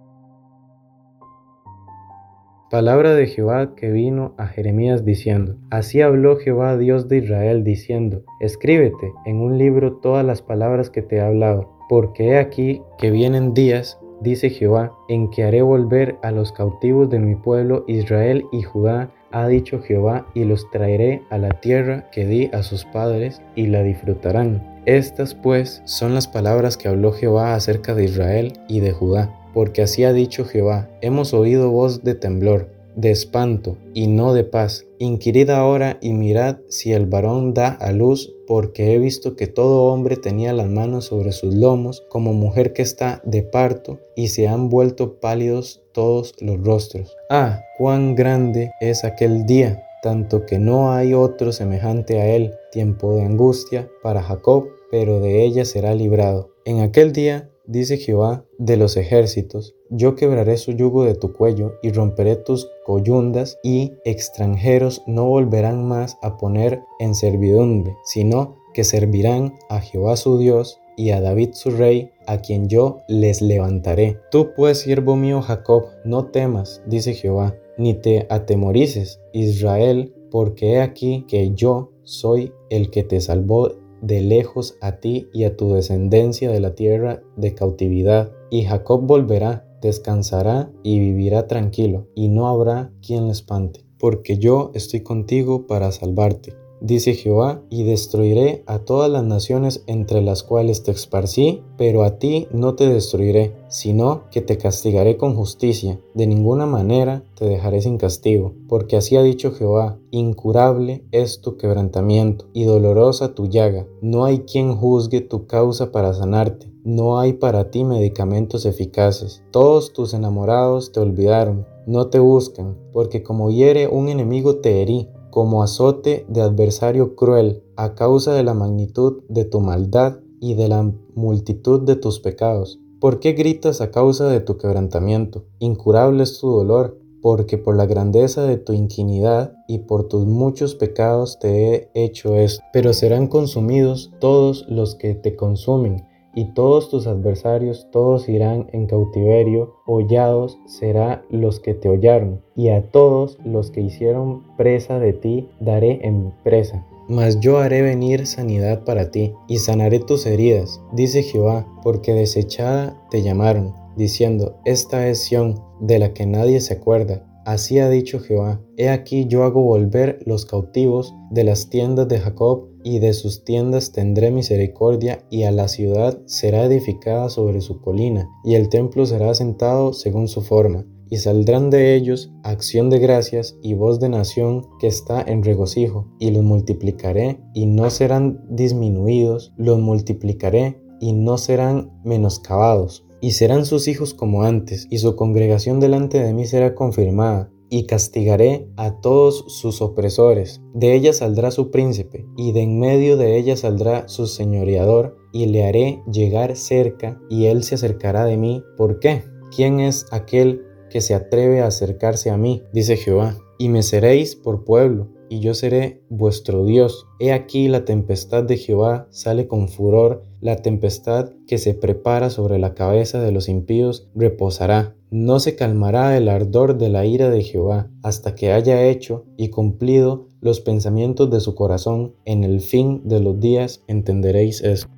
Palabra 2.70 3.14
de 3.14 3.28
Jehová 3.28 3.76
que 3.76 3.92
vino 3.92 4.34
a 4.38 4.48
Jeremías 4.48 5.04
diciendo, 5.04 5.54
Así 5.70 6.02
habló 6.02 6.36
Jehová 6.36 6.76
Dios 6.76 7.06
de 7.06 7.18
Israel 7.18 7.62
diciendo, 7.62 8.22
Escríbete 8.40 9.12
en 9.24 9.36
un 9.36 9.56
libro 9.56 9.98
todas 9.98 10.26
las 10.26 10.42
palabras 10.42 10.90
que 10.90 11.00
te 11.00 11.16
he 11.16 11.20
hablado, 11.20 11.70
porque 11.88 12.30
he 12.30 12.38
aquí 12.38 12.82
que 12.98 13.12
vienen 13.12 13.54
días, 13.54 14.00
dice 14.20 14.50
Jehová, 14.50 14.92
en 15.08 15.30
que 15.30 15.44
haré 15.44 15.62
volver 15.62 16.16
a 16.24 16.32
los 16.32 16.50
cautivos 16.50 17.08
de 17.08 17.20
mi 17.20 17.36
pueblo 17.36 17.84
Israel 17.86 18.44
y 18.50 18.62
Judá 18.62 19.10
ha 19.30 19.46
dicho 19.46 19.80
Jehová, 19.80 20.26
y 20.34 20.42
los 20.42 20.68
traeré 20.70 21.22
a 21.30 21.38
la 21.38 21.50
tierra 21.50 22.10
que 22.10 22.26
di 22.26 22.50
a 22.52 22.64
sus 22.64 22.84
padres, 22.84 23.42
y 23.54 23.68
la 23.68 23.84
disfrutarán. 23.84 24.82
Estas 24.86 25.36
pues 25.36 25.82
son 25.84 26.14
las 26.14 26.26
palabras 26.26 26.76
que 26.76 26.88
habló 26.88 27.12
Jehová 27.12 27.54
acerca 27.54 27.94
de 27.94 28.04
Israel 28.04 28.54
y 28.68 28.80
de 28.80 28.92
Judá, 28.92 29.30
porque 29.56 29.80
así 29.80 30.04
ha 30.04 30.12
dicho 30.12 30.44
Jehová, 30.44 30.90
hemos 31.00 31.32
oído 31.32 31.70
voz 31.70 32.04
de 32.04 32.14
temblor, 32.14 32.68
de 32.94 33.10
espanto 33.10 33.78
y 33.94 34.06
no 34.06 34.34
de 34.34 34.44
paz. 34.44 34.84
Inquirid 34.98 35.48
ahora 35.48 35.96
y 36.02 36.12
mirad 36.12 36.58
si 36.68 36.92
el 36.92 37.06
varón 37.06 37.54
da 37.54 37.68
a 37.68 37.90
luz, 37.90 38.34
porque 38.46 38.92
he 38.92 38.98
visto 38.98 39.34
que 39.34 39.46
todo 39.46 39.84
hombre 39.84 40.18
tenía 40.18 40.52
las 40.52 40.68
manos 40.68 41.06
sobre 41.06 41.32
sus 41.32 41.54
lomos, 41.54 42.04
como 42.10 42.34
mujer 42.34 42.74
que 42.74 42.82
está 42.82 43.22
de 43.24 43.42
parto, 43.42 43.98
y 44.14 44.28
se 44.28 44.46
han 44.46 44.68
vuelto 44.68 45.20
pálidos 45.20 45.82
todos 45.92 46.34
los 46.38 46.62
rostros. 46.62 47.16
Ah, 47.30 47.62
cuán 47.78 48.14
grande 48.14 48.72
es 48.82 49.04
aquel 49.04 49.46
día, 49.46 49.86
tanto 50.02 50.44
que 50.44 50.58
no 50.58 50.92
hay 50.92 51.14
otro 51.14 51.50
semejante 51.50 52.20
a 52.20 52.26
él, 52.26 52.52
tiempo 52.72 53.14
de 53.14 53.22
angustia 53.22 53.88
para 54.02 54.22
Jacob, 54.22 54.68
pero 54.90 55.18
de 55.20 55.46
ella 55.46 55.64
será 55.64 55.94
librado. 55.94 56.50
En 56.66 56.80
aquel 56.80 57.12
día 57.12 57.48
dice 57.66 57.96
Jehová 57.96 58.44
de 58.58 58.76
los 58.76 58.96
ejércitos, 58.96 59.74
yo 59.90 60.14
quebraré 60.14 60.56
su 60.56 60.72
yugo 60.72 61.04
de 61.04 61.14
tu 61.14 61.32
cuello 61.32 61.74
y 61.82 61.90
romperé 61.90 62.36
tus 62.36 62.68
coyundas 62.84 63.58
y 63.62 63.92
extranjeros 64.04 65.02
no 65.06 65.26
volverán 65.26 65.86
más 65.86 66.18
a 66.22 66.36
poner 66.36 66.82
en 66.98 67.14
servidumbre, 67.14 67.94
sino 68.04 68.56
que 68.74 68.84
servirán 68.84 69.54
a 69.68 69.80
Jehová 69.80 70.16
su 70.16 70.38
Dios 70.38 70.80
y 70.96 71.10
a 71.10 71.20
David 71.20 71.50
su 71.52 71.70
rey, 71.70 72.10
a 72.26 72.38
quien 72.38 72.68
yo 72.68 73.00
les 73.08 73.42
levantaré. 73.42 74.18
Tú 74.30 74.50
pues, 74.56 74.80
siervo 74.80 75.16
mío 75.16 75.42
Jacob, 75.42 75.84
no 76.04 76.26
temas, 76.26 76.82
dice 76.86 77.14
Jehová, 77.14 77.54
ni 77.78 77.94
te 77.94 78.26
atemorices, 78.30 79.20
Israel, 79.32 80.14
porque 80.30 80.72
he 80.72 80.80
aquí 80.80 81.24
que 81.28 81.52
yo 81.54 81.92
soy 82.02 82.52
el 82.70 82.90
que 82.90 83.02
te 83.04 83.20
salvó 83.20 83.72
de 84.06 84.20
lejos 84.20 84.76
a 84.80 85.00
ti 85.00 85.28
y 85.32 85.44
a 85.44 85.56
tu 85.56 85.74
descendencia 85.74 86.50
de 86.50 86.60
la 86.60 86.74
tierra 86.74 87.22
de 87.36 87.54
cautividad. 87.54 88.32
Y 88.50 88.64
Jacob 88.64 89.02
volverá, 89.06 89.66
descansará 89.82 90.70
y 90.82 90.98
vivirá 90.98 91.46
tranquilo, 91.46 92.06
y 92.14 92.28
no 92.28 92.48
habrá 92.48 92.92
quien 93.04 93.26
le 93.26 93.32
espante, 93.32 93.84
porque 93.98 94.38
yo 94.38 94.70
estoy 94.74 95.00
contigo 95.00 95.66
para 95.66 95.90
salvarte 95.92 96.65
dice 96.80 97.14
Jehová, 97.14 97.62
y 97.70 97.84
destruiré 97.84 98.62
a 98.66 98.80
todas 98.80 99.10
las 99.10 99.24
naciones 99.24 99.82
entre 99.86 100.22
las 100.22 100.42
cuales 100.42 100.82
te 100.82 100.90
esparcí, 100.90 101.62
pero 101.76 102.02
a 102.04 102.18
ti 102.18 102.48
no 102.52 102.74
te 102.74 102.88
destruiré, 102.88 103.54
sino 103.68 104.22
que 104.30 104.40
te 104.40 104.58
castigaré 104.58 105.16
con 105.16 105.34
justicia. 105.34 106.00
De 106.14 106.26
ninguna 106.26 106.66
manera 106.66 107.22
te 107.34 107.46
dejaré 107.46 107.82
sin 107.82 107.98
castigo, 107.98 108.52
porque 108.68 108.96
así 108.96 109.16
ha 109.16 109.22
dicho 109.22 109.52
Jehová, 109.52 109.98
incurable 110.10 111.04
es 111.12 111.40
tu 111.40 111.56
quebrantamiento 111.56 112.46
y 112.52 112.64
dolorosa 112.64 113.34
tu 113.34 113.46
llaga. 113.46 113.86
No 114.00 114.24
hay 114.24 114.40
quien 114.40 114.74
juzgue 114.74 115.20
tu 115.20 115.46
causa 115.46 115.92
para 115.92 116.14
sanarte. 116.14 116.70
No 116.84 117.18
hay 117.18 117.32
para 117.32 117.72
ti 117.72 117.82
medicamentos 117.82 118.64
eficaces. 118.64 119.42
Todos 119.50 119.92
tus 119.92 120.14
enamorados 120.14 120.92
te 120.92 121.00
olvidaron, 121.00 121.66
no 121.84 122.06
te 122.08 122.20
buscan, 122.20 122.76
porque 122.92 123.24
como 123.24 123.50
hiere 123.50 123.88
un 123.88 124.08
enemigo 124.08 124.56
te 124.56 124.82
herí, 124.82 125.08
como 125.36 125.62
azote 125.62 126.24
de 126.30 126.40
adversario 126.40 127.14
cruel 127.14 127.62
a 127.76 127.94
causa 127.94 128.32
de 128.32 128.42
la 128.42 128.54
magnitud 128.54 129.22
de 129.28 129.44
tu 129.44 129.60
maldad 129.60 130.20
y 130.40 130.54
de 130.54 130.66
la 130.66 130.90
multitud 131.14 131.82
de 131.82 131.94
tus 131.94 132.20
pecados. 132.20 132.80
¿Por 133.00 133.20
qué 133.20 133.34
gritas 133.34 133.82
a 133.82 133.90
causa 133.90 134.28
de 134.28 134.40
tu 134.40 134.56
quebrantamiento? 134.56 135.44
Incurable 135.58 136.22
es 136.22 136.38
tu 136.38 136.48
dolor, 136.48 136.98
porque 137.20 137.58
por 137.58 137.76
la 137.76 137.84
grandeza 137.84 138.44
de 138.44 138.56
tu 138.56 138.72
inquinidad 138.72 139.52
y 139.68 139.80
por 139.80 140.08
tus 140.08 140.24
muchos 140.24 140.74
pecados 140.74 141.38
te 141.38 141.74
he 141.74 141.90
hecho 141.92 142.34
esto. 142.36 142.64
Pero 142.72 142.94
serán 142.94 143.26
consumidos 143.26 144.12
todos 144.20 144.64
los 144.70 144.94
que 144.94 145.14
te 145.14 145.36
consumen, 145.36 146.06
y 146.36 146.52
todos 146.52 146.90
tus 146.90 147.06
adversarios, 147.06 147.88
todos 147.90 148.28
irán 148.28 148.68
en 148.72 148.86
cautiverio, 148.86 149.74
hollados 149.86 150.58
será 150.66 151.24
los 151.30 151.58
que 151.58 151.72
te 151.72 151.88
hollaron, 151.88 152.42
y 152.54 152.68
a 152.68 152.90
todos 152.90 153.38
los 153.44 153.70
que 153.70 153.80
hicieron 153.80 154.42
presa 154.58 155.00
de 155.00 155.14
ti 155.14 155.48
daré 155.60 155.98
en 156.06 156.32
presa. 156.44 156.86
Mas 157.08 157.40
yo 157.40 157.58
haré 157.58 157.80
venir 157.80 158.26
sanidad 158.26 158.84
para 158.84 159.10
ti, 159.10 159.32
y 159.48 159.56
sanaré 159.56 159.98
tus 159.98 160.26
heridas, 160.26 160.82
dice 160.92 161.22
Jehová, 161.22 161.66
porque 161.82 162.12
desechada 162.12 163.02
te 163.10 163.22
llamaron, 163.22 163.74
diciendo, 163.96 164.56
esta 164.66 165.08
es 165.08 165.22
Sión, 165.22 165.64
de 165.80 165.98
la 165.98 166.12
que 166.12 166.26
nadie 166.26 166.60
se 166.60 166.74
acuerda, 166.74 167.24
Así 167.46 167.78
ha 167.78 167.88
dicho 167.88 168.18
Jehová, 168.18 168.60
He 168.76 168.88
aquí 168.88 169.26
yo 169.26 169.44
hago 169.44 169.62
volver 169.62 170.18
los 170.26 170.46
cautivos 170.46 171.14
de 171.30 171.44
las 171.44 171.70
tiendas 171.70 172.08
de 172.08 172.18
Jacob, 172.18 172.66
y 172.86 173.00
de 173.00 173.14
sus 173.14 173.42
tiendas 173.44 173.90
tendré 173.90 174.30
misericordia, 174.30 175.26
y 175.28 175.42
a 175.42 175.50
la 175.50 175.66
ciudad 175.66 176.20
será 176.26 176.66
edificada 176.66 177.28
sobre 177.30 177.60
su 177.60 177.80
colina, 177.80 178.30
y 178.44 178.54
el 178.54 178.68
templo 178.68 179.06
será 179.06 179.30
asentado 179.30 179.92
según 179.92 180.28
su 180.28 180.40
forma, 180.40 180.86
y 181.10 181.16
saldrán 181.16 181.68
de 181.68 181.96
ellos 181.96 182.30
acción 182.44 182.88
de 182.88 183.00
gracias 183.00 183.56
y 183.60 183.74
voz 183.74 183.98
de 183.98 184.08
nación 184.08 184.68
que 184.78 184.86
está 184.86 185.20
en 185.20 185.42
regocijo, 185.42 186.06
y 186.20 186.30
los 186.30 186.44
multiplicaré, 186.44 187.40
y 187.54 187.66
no 187.66 187.90
serán 187.90 188.40
disminuidos, 188.50 189.52
los 189.56 189.80
multiplicaré, 189.80 190.80
y 191.00 191.12
no 191.12 191.38
serán 191.38 191.90
menoscabados. 192.04 193.04
Y 193.20 193.32
serán 193.32 193.66
sus 193.66 193.88
hijos 193.88 194.14
como 194.14 194.44
antes, 194.44 194.86
y 194.90 194.98
su 194.98 195.16
congregación 195.16 195.80
delante 195.80 196.22
de 196.22 196.32
mí 196.32 196.46
será 196.46 196.76
confirmada, 196.76 197.50
y 197.68 197.86
castigaré 197.86 198.68
a 198.76 199.00
todos 199.00 199.44
sus 199.48 199.82
opresores. 199.82 200.60
De 200.74 200.94
ella 200.94 201.12
saldrá 201.12 201.50
su 201.50 201.70
príncipe, 201.70 202.26
y 202.36 202.52
de 202.52 202.62
en 202.62 202.78
medio 202.78 203.16
de 203.16 203.36
ella 203.36 203.56
saldrá 203.56 204.08
su 204.08 204.26
señoreador, 204.26 205.16
y 205.32 205.46
le 205.46 205.66
haré 205.66 206.02
llegar 206.10 206.56
cerca, 206.56 207.20
y 207.28 207.46
él 207.46 207.62
se 207.62 207.74
acercará 207.74 208.24
de 208.24 208.36
mí. 208.36 208.62
¿Por 208.76 209.00
qué? 209.00 209.24
¿Quién 209.54 209.80
es 209.80 210.06
aquel 210.10 210.62
que 210.90 211.00
se 211.00 211.14
atreve 211.14 211.60
a 211.60 211.66
acercarse 211.66 212.30
a 212.30 212.36
mí? 212.36 212.62
Dice 212.72 212.96
Jehová. 212.96 213.36
Y 213.58 213.68
me 213.68 213.82
seréis 213.82 214.36
por 214.36 214.64
pueblo, 214.64 215.08
y 215.28 215.40
yo 215.40 215.54
seré 215.54 216.02
vuestro 216.08 216.64
Dios. 216.64 217.06
He 217.18 217.32
aquí 217.32 217.68
la 217.68 217.84
tempestad 217.84 218.44
de 218.44 218.56
Jehová 218.56 219.08
sale 219.10 219.46
con 219.48 219.68
furor, 219.68 220.22
la 220.40 220.56
tempestad 220.56 221.32
que 221.46 221.58
se 221.58 221.74
prepara 221.74 222.30
sobre 222.30 222.58
la 222.58 222.74
cabeza 222.74 223.20
de 223.20 223.32
los 223.32 223.48
impíos 223.48 224.08
reposará. 224.14 224.95
No 225.10 225.38
se 225.40 225.54
calmará 225.54 226.16
el 226.16 226.28
ardor 226.28 226.78
de 226.78 226.88
la 226.88 227.06
ira 227.06 227.30
de 227.30 227.42
Jehová 227.42 227.88
hasta 228.02 228.34
que 228.34 228.52
haya 228.52 228.84
hecho 228.84 229.24
y 229.36 229.50
cumplido 229.50 230.28
los 230.40 230.60
pensamientos 230.60 231.30
de 231.30 231.40
su 231.40 231.54
corazón. 231.54 232.14
En 232.24 232.42
el 232.42 232.60
fin 232.60 233.02
de 233.04 233.20
los 233.20 233.38
días 233.38 233.84
entenderéis 233.86 234.60
eso. 234.62 234.88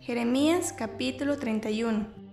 Jeremías 0.00 0.72
capítulo 0.72 1.36
31 1.36 2.27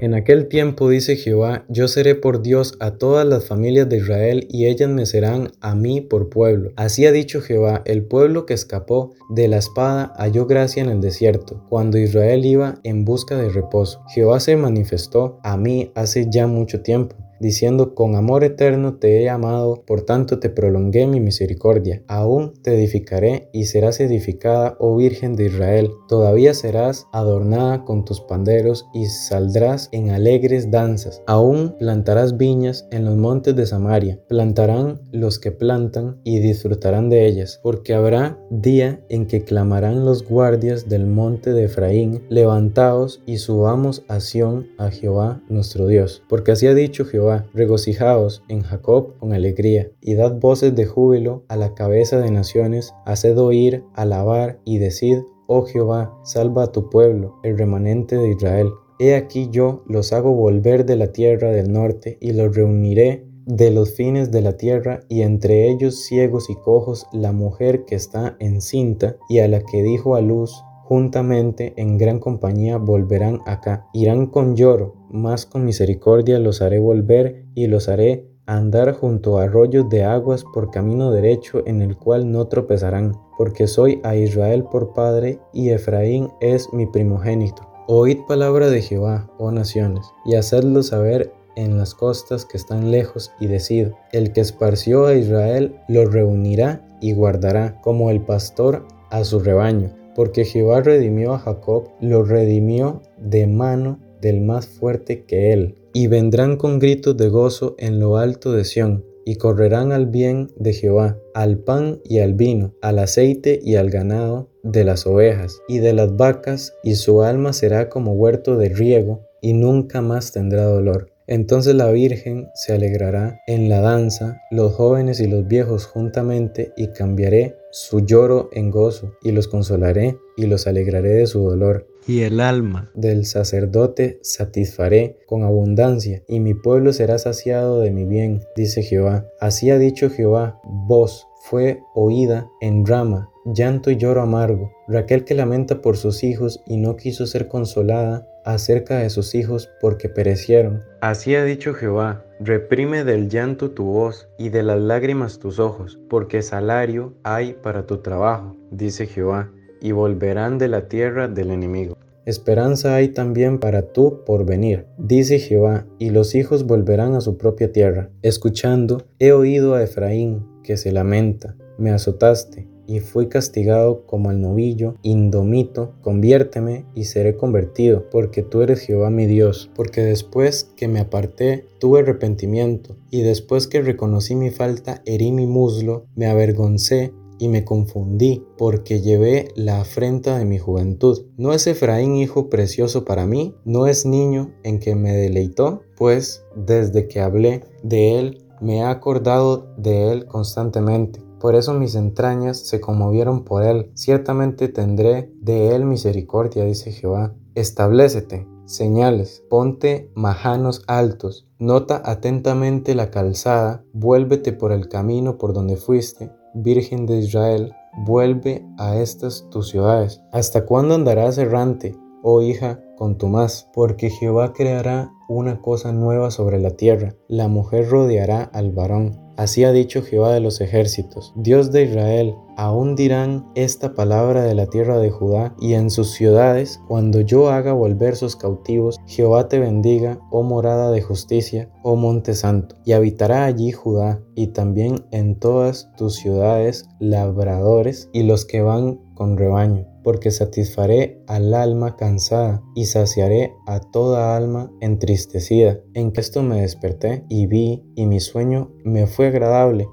en 0.00 0.14
aquel 0.14 0.48
tiempo 0.48 0.88
dice 0.88 1.16
Jehová, 1.16 1.64
yo 1.68 1.88
seré 1.88 2.14
por 2.14 2.42
Dios 2.42 2.74
a 2.80 2.92
todas 2.92 3.26
las 3.26 3.46
familias 3.46 3.88
de 3.88 3.98
Israel 3.98 4.48
y 4.50 4.66
ellas 4.66 4.88
me 4.90 5.06
serán 5.06 5.52
a 5.60 5.74
mí 5.74 6.00
por 6.00 6.30
pueblo. 6.30 6.72
Así 6.76 7.06
ha 7.06 7.12
dicho 7.12 7.40
Jehová, 7.40 7.82
el 7.84 8.04
pueblo 8.04 8.46
que 8.46 8.54
escapó 8.54 9.14
de 9.28 9.48
la 9.48 9.58
espada 9.58 10.12
halló 10.16 10.46
gracia 10.46 10.82
en 10.82 10.88
el 10.88 11.00
desierto, 11.00 11.64
cuando 11.68 11.98
Israel 11.98 12.44
iba 12.44 12.80
en 12.82 13.04
busca 13.04 13.36
de 13.36 13.50
reposo. 13.50 14.02
Jehová 14.14 14.40
se 14.40 14.56
manifestó 14.56 15.38
a 15.42 15.56
mí 15.56 15.92
hace 15.94 16.26
ya 16.30 16.46
mucho 16.46 16.82
tiempo 16.82 17.16
diciendo, 17.40 17.94
con 17.94 18.14
amor 18.14 18.44
eterno 18.44 18.94
te 18.94 19.22
he 19.22 19.30
amado, 19.30 19.82
por 19.86 20.02
tanto 20.02 20.38
te 20.38 20.50
prolongué 20.50 21.06
mi 21.06 21.20
misericordia. 21.20 22.02
Aún 22.06 22.52
te 22.62 22.74
edificaré 22.74 23.48
y 23.52 23.64
serás 23.64 23.98
edificada, 24.00 24.76
oh 24.78 24.96
Virgen 24.96 25.34
de 25.34 25.46
Israel. 25.46 25.90
Todavía 26.08 26.54
serás 26.54 27.06
adornada 27.12 27.84
con 27.84 28.04
tus 28.04 28.20
panderos 28.20 28.86
y 28.94 29.06
saldrás 29.06 29.88
en 29.92 30.10
alegres 30.10 30.70
danzas. 30.70 31.22
Aún 31.26 31.74
plantarás 31.78 32.36
viñas 32.36 32.86
en 32.90 33.04
los 33.04 33.16
montes 33.16 33.56
de 33.56 33.66
Samaria. 33.66 34.20
Plantarán 34.28 35.00
los 35.10 35.38
que 35.38 35.52
plantan 35.52 36.20
y 36.24 36.40
disfrutarán 36.40 37.08
de 37.08 37.26
ellas, 37.26 37.60
porque 37.62 37.94
habrá 37.94 38.38
día 38.50 39.04
en 39.08 39.26
que 39.26 39.42
clamarán 39.44 40.04
los 40.04 40.24
guardias 40.24 40.88
del 40.88 41.06
monte 41.06 41.52
de 41.52 41.64
Efraín, 41.64 42.22
levantaos 42.28 43.22
y 43.26 43.38
subamos 43.38 44.04
a 44.08 44.20
Sión 44.20 44.68
a 44.78 44.90
Jehová 44.90 45.42
nuestro 45.48 45.86
Dios. 45.86 46.22
Porque 46.28 46.52
así 46.52 46.66
ha 46.66 46.74
dicho 46.74 47.04
Jehová, 47.04 47.29
regocijaos 47.54 48.42
en 48.48 48.62
Jacob 48.62 49.16
con 49.18 49.32
alegría, 49.32 49.90
y 50.00 50.14
dad 50.14 50.38
voces 50.40 50.74
de 50.74 50.86
júbilo 50.86 51.44
a 51.48 51.56
la 51.56 51.74
cabeza 51.74 52.18
de 52.20 52.30
naciones, 52.30 52.94
haced 53.06 53.38
oír, 53.38 53.84
alabar 53.94 54.60
y 54.64 54.78
decid, 54.78 55.18
oh 55.46 55.64
Jehová, 55.64 56.16
salva 56.24 56.64
a 56.64 56.72
tu 56.72 56.90
pueblo, 56.90 57.36
el 57.42 57.58
remanente 57.58 58.16
de 58.16 58.30
Israel. 58.30 58.70
He 58.98 59.14
aquí 59.14 59.48
yo 59.50 59.82
los 59.86 60.12
hago 60.12 60.32
volver 60.32 60.84
de 60.84 60.96
la 60.96 61.12
tierra 61.12 61.50
del 61.50 61.72
norte 61.72 62.18
y 62.20 62.32
los 62.32 62.54
reuniré 62.54 63.26
de 63.46 63.70
los 63.70 63.94
fines 63.94 64.30
de 64.30 64.42
la 64.42 64.56
tierra, 64.56 65.00
y 65.08 65.22
entre 65.22 65.68
ellos 65.70 66.04
ciegos 66.04 66.50
y 66.50 66.54
cojos 66.54 67.06
la 67.12 67.32
mujer 67.32 67.84
que 67.84 67.96
está 67.96 68.36
encinta 68.38 69.16
y 69.28 69.40
a 69.40 69.48
la 69.48 69.60
que 69.60 69.82
dijo 69.82 70.14
a 70.14 70.20
luz 70.20 70.62
juntamente 70.90 71.72
en 71.76 71.98
gran 71.98 72.18
compañía 72.18 72.76
volverán 72.76 73.42
acá. 73.46 73.86
Irán 73.92 74.26
con 74.26 74.56
lloro, 74.56 74.96
mas 75.08 75.46
con 75.46 75.64
misericordia 75.64 76.40
los 76.40 76.62
haré 76.62 76.80
volver 76.80 77.46
y 77.54 77.68
los 77.68 77.88
haré 77.88 78.26
andar 78.46 78.94
junto 78.94 79.38
a 79.38 79.44
arroyos 79.44 79.88
de 79.88 80.02
aguas 80.02 80.42
por 80.52 80.72
camino 80.72 81.12
derecho 81.12 81.62
en 81.64 81.80
el 81.80 81.96
cual 81.96 82.32
no 82.32 82.48
tropezarán, 82.48 83.12
porque 83.38 83.68
soy 83.68 84.00
a 84.02 84.16
Israel 84.16 84.64
por 84.64 84.92
padre 84.92 85.38
y 85.52 85.68
Efraín 85.68 86.28
es 86.40 86.72
mi 86.72 86.86
primogénito. 86.86 87.62
Oíd 87.86 88.18
palabra 88.26 88.68
de 88.68 88.82
Jehová, 88.82 89.30
oh 89.38 89.52
naciones, 89.52 90.04
y 90.24 90.34
hacedlo 90.34 90.82
saber 90.82 91.32
en 91.54 91.78
las 91.78 91.94
costas 91.94 92.44
que 92.44 92.56
están 92.56 92.90
lejos 92.90 93.30
y 93.38 93.46
decid, 93.46 93.90
el 94.10 94.32
que 94.32 94.40
esparció 94.40 95.06
a 95.06 95.14
Israel 95.14 95.76
lo 95.86 96.04
reunirá 96.06 96.84
y 97.00 97.12
guardará, 97.12 97.80
como 97.80 98.10
el 98.10 98.22
pastor 98.22 98.88
a 99.10 99.22
su 99.22 99.38
rebaño, 99.38 99.99
porque 100.14 100.44
Jehová 100.44 100.80
redimió 100.80 101.32
a 101.34 101.38
Jacob, 101.38 101.88
lo 102.00 102.24
redimió 102.24 103.02
de 103.18 103.46
mano 103.46 103.98
del 104.20 104.40
más 104.40 104.66
fuerte 104.66 105.24
que 105.24 105.52
él. 105.52 105.76
Y 105.92 106.06
vendrán 106.06 106.56
con 106.56 106.78
gritos 106.78 107.16
de 107.16 107.28
gozo 107.28 107.74
en 107.78 107.98
lo 107.98 108.16
alto 108.16 108.52
de 108.52 108.64
Sión, 108.64 109.04
y 109.24 109.36
correrán 109.36 109.92
al 109.92 110.06
bien 110.06 110.50
de 110.56 110.72
Jehová, 110.72 111.18
al 111.34 111.58
pan 111.58 112.00
y 112.04 112.20
al 112.20 112.34
vino, 112.34 112.74
al 112.80 112.98
aceite 112.98 113.60
y 113.62 113.76
al 113.76 113.90
ganado 113.90 114.48
de 114.62 114.84
las 114.84 115.06
ovejas 115.06 115.60
y 115.68 115.78
de 115.78 115.92
las 115.92 116.16
vacas, 116.16 116.74
y 116.82 116.94
su 116.94 117.22
alma 117.22 117.52
será 117.52 117.88
como 117.88 118.12
huerto 118.12 118.56
de 118.56 118.68
riego, 118.68 119.20
y 119.40 119.52
nunca 119.52 120.00
más 120.00 120.32
tendrá 120.32 120.64
dolor. 120.64 121.09
Entonces 121.30 121.76
la 121.76 121.92
Virgen 121.92 122.50
se 122.54 122.72
alegrará 122.72 123.40
en 123.46 123.68
la 123.68 123.80
danza, 123.80 124.42
los 124.50 124.74
jóvenes 124.74 125.20
y 125.20 125.28
los 125.28 125.46
viejos 125.46 125.86
juntamente, 125.86 126.72
y 126.76 126.88
cambiaré 126.88 127.56
su 127.70 128.00
lloro 128.00 128.50
en 128.52 128.72
gozo, 128.72 129.14
y 129.22 129.30
los 129.30 129.46
consolaré, 129.46 130.18
y 130.36 130.46
los 130.46 130.66
alegraré 130.66 131.10
de 131.10 131.28
su 131.28 131.40
dolor. 131.40 131.86
Y 132.08 132.22
el 132.22 132.40
alma 132.40 132.90
del 132.94 133.26
sacerdote 133.26 134.18
satisfaré 134.22 135.18
con 135.26 135.44
abundancia, 135.44 136.24
y 136.26 136.40
mi 136.40 136.54
pueblo 136.54 136.92
será 136.92 137.16
saciado 137.16 137.80
de 137.80 137.92
mi 137.92 138.06
bien, 138.06 138.40
dice 138.56 138.82
Jehová. 138.82 139.28
Así 139.38 139.70
ha 139.70 139.78
dicho 139.78 140.10
Jehová, 140.10 140.60
voz 140.64 141.28
fue 141.42 141.80
oída 141.94 142.50
en 142.60 142.84
Rama, 142.84 143.30
llanto 143.44 143.92
y 143.92 143.96
lloro 143.96 144.20
amargo, 144.22 144.72
Raquel 144.88 145.24
que 145.24 145.34
lamenta 145.34 145.80
por 145.80 145.96
sus 145.96 146.24
hijos 146.24 146.60
y 146.66 146.76
no 146.76 146.96
quiso 146.96 147.26
ser 147.26 147.46
consolada 147.46 148.26
acerca 148.44 148.98
de 148.98 149.10
sus 149.10 149.34
hijos 149.34 149.70
porque 149.80 150.08
perecieron. 150.08 150.82
Así 151.00 151.34
ha 151.34 151.44
dicho 151.44 151.74
Jehová, 151.74 152.24
reprime 152.40 153.04
del 153.04 153.28
llanto 153.28 153.70
tu 153.70 153.84
voz 153.84 154.28
y 154.38 154.48
de 154.48 154.62
las 154.62 154.80
lágrimas 154.80 155.38
tus 155.38 155.58
ojos, 155.58 155.98
porque 156.08 156.42
salario 156.42 157.14
hay 157.22 157.54
para 157.54 157.86
tu 157.86 157.98
trabajo, 157.98 158.56
dice 158.70 159.06
Jehová, 159.06 159.50
y 159.80 159.92
volverán 159.92 160.58
de 160.58 160.68
la 160.68 160.88
tierra 160.88 161.28
del 161.28 161.50
enemigo. 161.50 161.96
Esperanza 162.26 162.94
hay 162.94 163.08
también 163.08 163.58
para 163.58 163.92
tu 163.92 164.24
porvenir, 164.24 164.86
dice 164.98 165.38
Jehová, 165.38 165.86
y 165.98 166.10
los 166.10 166.34
hijos 166.34 166.66
volverán 166.66 167.14
a 167.14 167.20
su 167.20 167.38
propia 167.38 167.72
tierra. 167.72 168.10
Escuchando, 168.22 169.02
he 169.18 169.32
oído 169.32 169.74
a 169.74 169.82
Efraín 169.82 170.46
que 170.62 170.76
se 170.76 170.92
lamenta, 170.92 171.56
me 171.78 171.90
azotaste, 171.90 172.68
y 172.86 173.00
fui 173.00 173.28
castigado 173.28 174.06
como 174.06 174.30
el 174.30 174.40
novillo, 174.40 174.94
indomito, 175.02 175.92
conviérteme 176.02 176.86
y 176.94 177.04
seré 177.04 177.36
convertido, 177.36 178.08
porque 178.10 178.42
tú 178.42 178.62
eres 178.62 178.80
Jehová 178.80 179.10
mi 179.10 179.26
Dios, 179.26 179.70
porque 179.74 180.02
después 180.02 180.70
que 180.76 180.88
me 180.88 181.00
aparté 181.00 181.66
tuve 181.78 182.00
arrepentimiento, 182.00 182.96
y 183.10 183.22
después 183.22 183.66
que 183.66 183.82
reconocí 183.82 184.34
mi 184.34 184.50
falta 184.50 185.02
herí 185.06 185.32
mi 185.32 185.46
muslo, 185.46 186.04
me 186.14 186.26
avergoncé 186.26 187.12
y 187.38 187.48
me 187.48 187.64
confundí, 187.64 188.44
porque 188.58 189.00
llevé 189.00 189.48
la 189.54 189.80
afrenta 189.80 190.38
de 190.38 190.44
mi 190.44 190.58
juventud. 190.58 191.24
¿No 191.38 191.54
es 191.54 191.66
Efraín 191.66 192.16
hijo 192.16 192.50
precioso 192.50 193.06
para 193.06 193.26
mí? 193.26 193.54
¿No 193.64 193.86
es 193.86 194.04
niño 194.04 194.52
en 194.62 194.78
que 194.78 194.94
me 194.94 195.16
deleitó? 195.16 195.82
Pues 195.96 196.44
desde 196.54 197.08
que 197.08 197.20
hablé 197.20 197.64
de 197.82 198.18
él, 198.18 198.44
me 198.60 198.78
he 198.78 198.82
acordado 198.82 199.68
de 199.78 200.12
él 200.12 200.26
constantemente 200.26 201.20
por 201.40 201.54
eso 201.54 201.74
mis 201.74 201.94
entrañas 201.94 202.58
se 202.58 202.80
conmovieron 202.80 203.44
por 203.44 203.64
él. 203.64 203.90
Ciertamente 203.94 204.68
tendré 204.68 205.32
de 205.40 205.74
él 205.74 205.86
misericordia, 205.86 206.64
dice 206.64 206.92
Jehová. 206.92 207.34
Establecete, 207.54 208.46
señales, 208.66 209.42
ponte 209.48 210.12
majanos 210.14 210.84
altos, 210.86 211.48
nota 211.58 212.00
atentamente 212.04 212.94
la 212.94 213.10
calzada, 213.10 213.82
vuélvete 213.92 214.52
por 214.52 214.70
el 214.70 214.88
camino 214.88 215.38
por 215.38 215.52
donde 215.52 215.76
fuiste, 215.76 216.30
Virgen 216.54 217.06
de 217.06 217.18
Israel, 217.18 217.72
vuelve 218.04 218.64
a 218.78 218.96
estas 218.96 219.48
tus 219.50 219.68
ciudades. 219.70 220.20
¿Hasta 220.32 220.66
cuándo 220.66 220.94
andarás 220.94 221.38
errante, 221.38 221.96
oh 222.22 222.42
hija, 222.42 222.80
con 222.96 223.18
tu 223.18 223.28
más? 223.28 223.68
Porque 223.72 224.10
Jehová 224.10 224.52
creará 224.52 225.10
una 225.28 225.60
cosa 225.60 225.90
nueva 225.92 226.30
sobre 226.30 226.60
la 226.60 226.70
tierra, 226.70 227.14
la 227.28 227.48
mujer 227.48 227.88
rodeará 227.88 228.42
al 228.42 228.72
varón 228.72 229.29
Así 229.40 229.64
ha 229.64 229.72
dicho 229.72 230.02
Jehová 230.02 230.34
de 230.34 230.40
los 230.40 230.60
ejércitos, 230.60 231.32
Dios 231.34 231.72
de 231.72 231.84
Israel, 231.84 232.34
aún 232.58 232.94
dirán 232.94 233.50
esta 233.54 233.94
palabra 233.94 234.42
de 234.44 234.54
la 234.54 234.66
tierra 234.66 234.98
de 234.98 235.08
Judá 235.08 235.54
y 235.58 235.72
en 235.72 235.88
sus 235.88 236.10
ciudades, 236.10 236.78
cuando 236.88 237.22
yo 237.22 237.48
haga 237.48 237.72
volver 237.72 238.16
sus 238.16 238.36
cautivos, 238.36 238.98
Jehová 239.06 239.48
te 239.48 239.58
bendiga, 239.58 240.20
oh 240.30 240.42
morada 240.42 240.90
de 240.90 241.00
justicia, 241.00 241.70
oh 241.82 241.96
monte 241.96 242.34
santo, 242.34 242.76
y 242.84 242.92
habitará 242.92 243.46
allí 243.46 243.72
Judá, 243.72 244.20
y 244.34 244.48
también 244.48 245.06
en 245.10 245.38
todas 245.38 245.90
tus 245.96 246.16
ciudades 246.16 246.86
labradores 246.98 248.10
y 248.12 248.24
los 248.24 248.44
que 248.44 248.60
van 248.60 249.00
con 249.14 249.38
rebaño 249.38 249.89
porque 250.02 250.30
satisfaré 250.30 251.22
al 251.26 251.54
alma 251.54 251.96
cansada 251.96 252.62
y 252.74 252.86
saciaré 252.86 253.52
a 253.66 253.80
toda 253.80 254.36
alma 254.36 254.70
entristecida. 254.80 255.80
En 255.94 256.12
esto 256.16 256.42
me 256.42 256.62
desperté 256.62 257.24
y 257.28 257.46
vi, 257.46 257.82
y 257.94 258.06
mi 258.06 258.20
sueño 258.20 258.72
me 258.84 259.06
fue 259.06 259.28
agradable. 259.28 259.88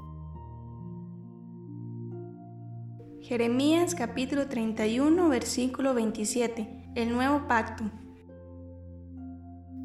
Jeremías 3.22 3.93
capítulo 3.93 4.48
31 4.48 5.28
versículo 5.28 5.93
27 5.93 6.91
El 6.96 7.12
nuevo 7.12 7.48
pacto. 7.48 7.84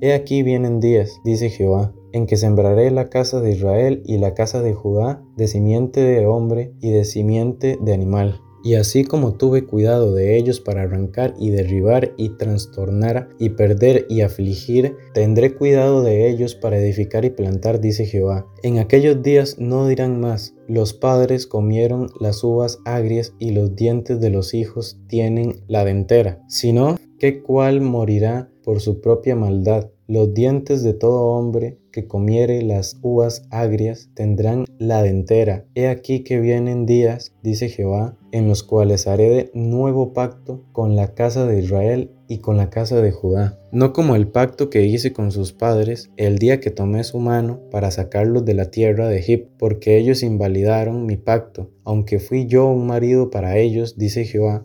He 0.01 0.15
aquí 0.15 0.43
vienen 0.43 0.81
días, 0.81 1.21
dice 1.25 1.51
Jehová, 1.51 1.93
en 2.13 2.27
que 2.27 2.37
sembraré 2.37 2.91
la 2.91 3.09
casa 3.09 3.41
de 3.41 3.53
Israel 3.53 4.03
y 4.05 4.19
la 4.19 4.35
casa 4.35 4.61
de 4.63 4.75
Judá 4.75 5.23
de 5.37 5.49
simiente 5.49 6.01
de 6.01 6.27
hombre 6.27 6.73
y 6.81 6.91
de 6.91 7.05
simiente 7.05 7.79
de 7.81 7.93
animal 7.93 8.41
y 8.65 8.75
así 8.75 9.05
como 9.05 9.35
tuve 9.35 9.65
cuidado 9.65 10.15
de 10.15 10.37
ellos 10.37 10.61
para 10.61 10.83
arrancar 10.83 11.35
y 11.39 11.51
derribar 11.51 12.13
y 12.17 12.31
trastornar 12.31 13.29
y 13.39 13.51
perder 13.51 14.07
y 14.09 14.21
afligir, 14.21 14.97
tendré 15.15 15.55
cuidado 15.55 16.03
de 16.03 16.29
ellos 16.29 16.55
para 16.55 16.79
edificar 16.79 17.25
y 17.25 17.31
plantar, 17.31 17.81
dice 17.81 18.07
Jehová. 18.07 18.47
En 18.63 18.79
aquellos 18.79 19.23
días 19.23 19.59
no 19.59 19.87
dirán 19.89 20.21
más, 20.21 20.55
los 20.69 20.95
padres 20.95 21.47
comieron 21.47 22.09
las 22.21 22.45
uvas 22.45 22.79
agrias 22.85 23.35
y 23.39 23.51
los 23.51 23.75
dientes 23.75 24.21
de 24.21 24.31
los 24.31 24.55
hijos 24.55 24.99
tienen 25.09 25.63
la 25.67 25.85
dentera, 25.85 26.41
sino 26.49 26.97
que 27.19 27.43
cuál 27.43 27.81
morirá 27.81 28.51
por 28.63 28.81
su 28.81 29.01
propia 29.01 29.37
maldad. 29.37 29.91
Los 30.07 30.35
dientes 30.35 30.83
de 30.83 30.95
todo 30.95 31.23
hombre 31.27 31.79
que 31.93 32.07
comiere 32.07 32.63
las 32.63 32.99
uvas 33.03 33.47
agrias 33.51 34.11
tendrán 34.15 34.65
la 34.79 35.03
dentera. 35.03 35.65
He 35.75 35.87
aquí 35.87 36.25
que 36.25 36.41
vienen 36.41 36.87
días, 36.87 37.33
dice 37.43 37.69
Jehová, 37.69 38.17
en 38.33 38.49
los 38.49 38.63
cuales 38.63 39.07
haré 39.07 39.29
de 39.29 39.51
nuevo 39.55 40.13
pacto 40.13 40.65
con 40.73 40.97
la 40.97 41.15
casa 41.15 41.47
de 41.47 41.61
Israel 41.61 42.11
y 42.27 42.39
con 42.39 42.57
la 42.57 42.71
casa 42.71 43.03
de 43.03 43.13
Judá, 43.13 43.59
no 43.73 43.93
como 43.93 44.17
el 44.17 44.27
pacto 44.27 44.71
que 44.71 44.87
hice 44.87 45.13
con 45.13 45.31
sus 45.31 45.53
padres 45.53 46.11
el 46.17 46.39
día 46.39 46.61
que 46.61 46.71
tomé 46.71 47.05
su 47.05 47.19
mano 47.19 47.61
para 47.71 47.91
sacarlos 47.91 48.47
de 48.47 48.55
la 48.55 48.71
tierra 48.71 49.09
de 49.09 49.19
Egipto, 49.19 49.51
porque 49.59 49.99
ellos 49.99 50.23
invalidaron 50.23 51.05
mi 51.05 51.17
pacto, 51.17 51.71
aunque 51.85 52.19
fui 52.21 52.47
yo 52.47 52.69
un 52.69 52.87
marido 52.87 53.31
para 53.31 53.59
ellos, 53.59 53.99
dice 53.99 54.25
Jehová, 54.25 54.65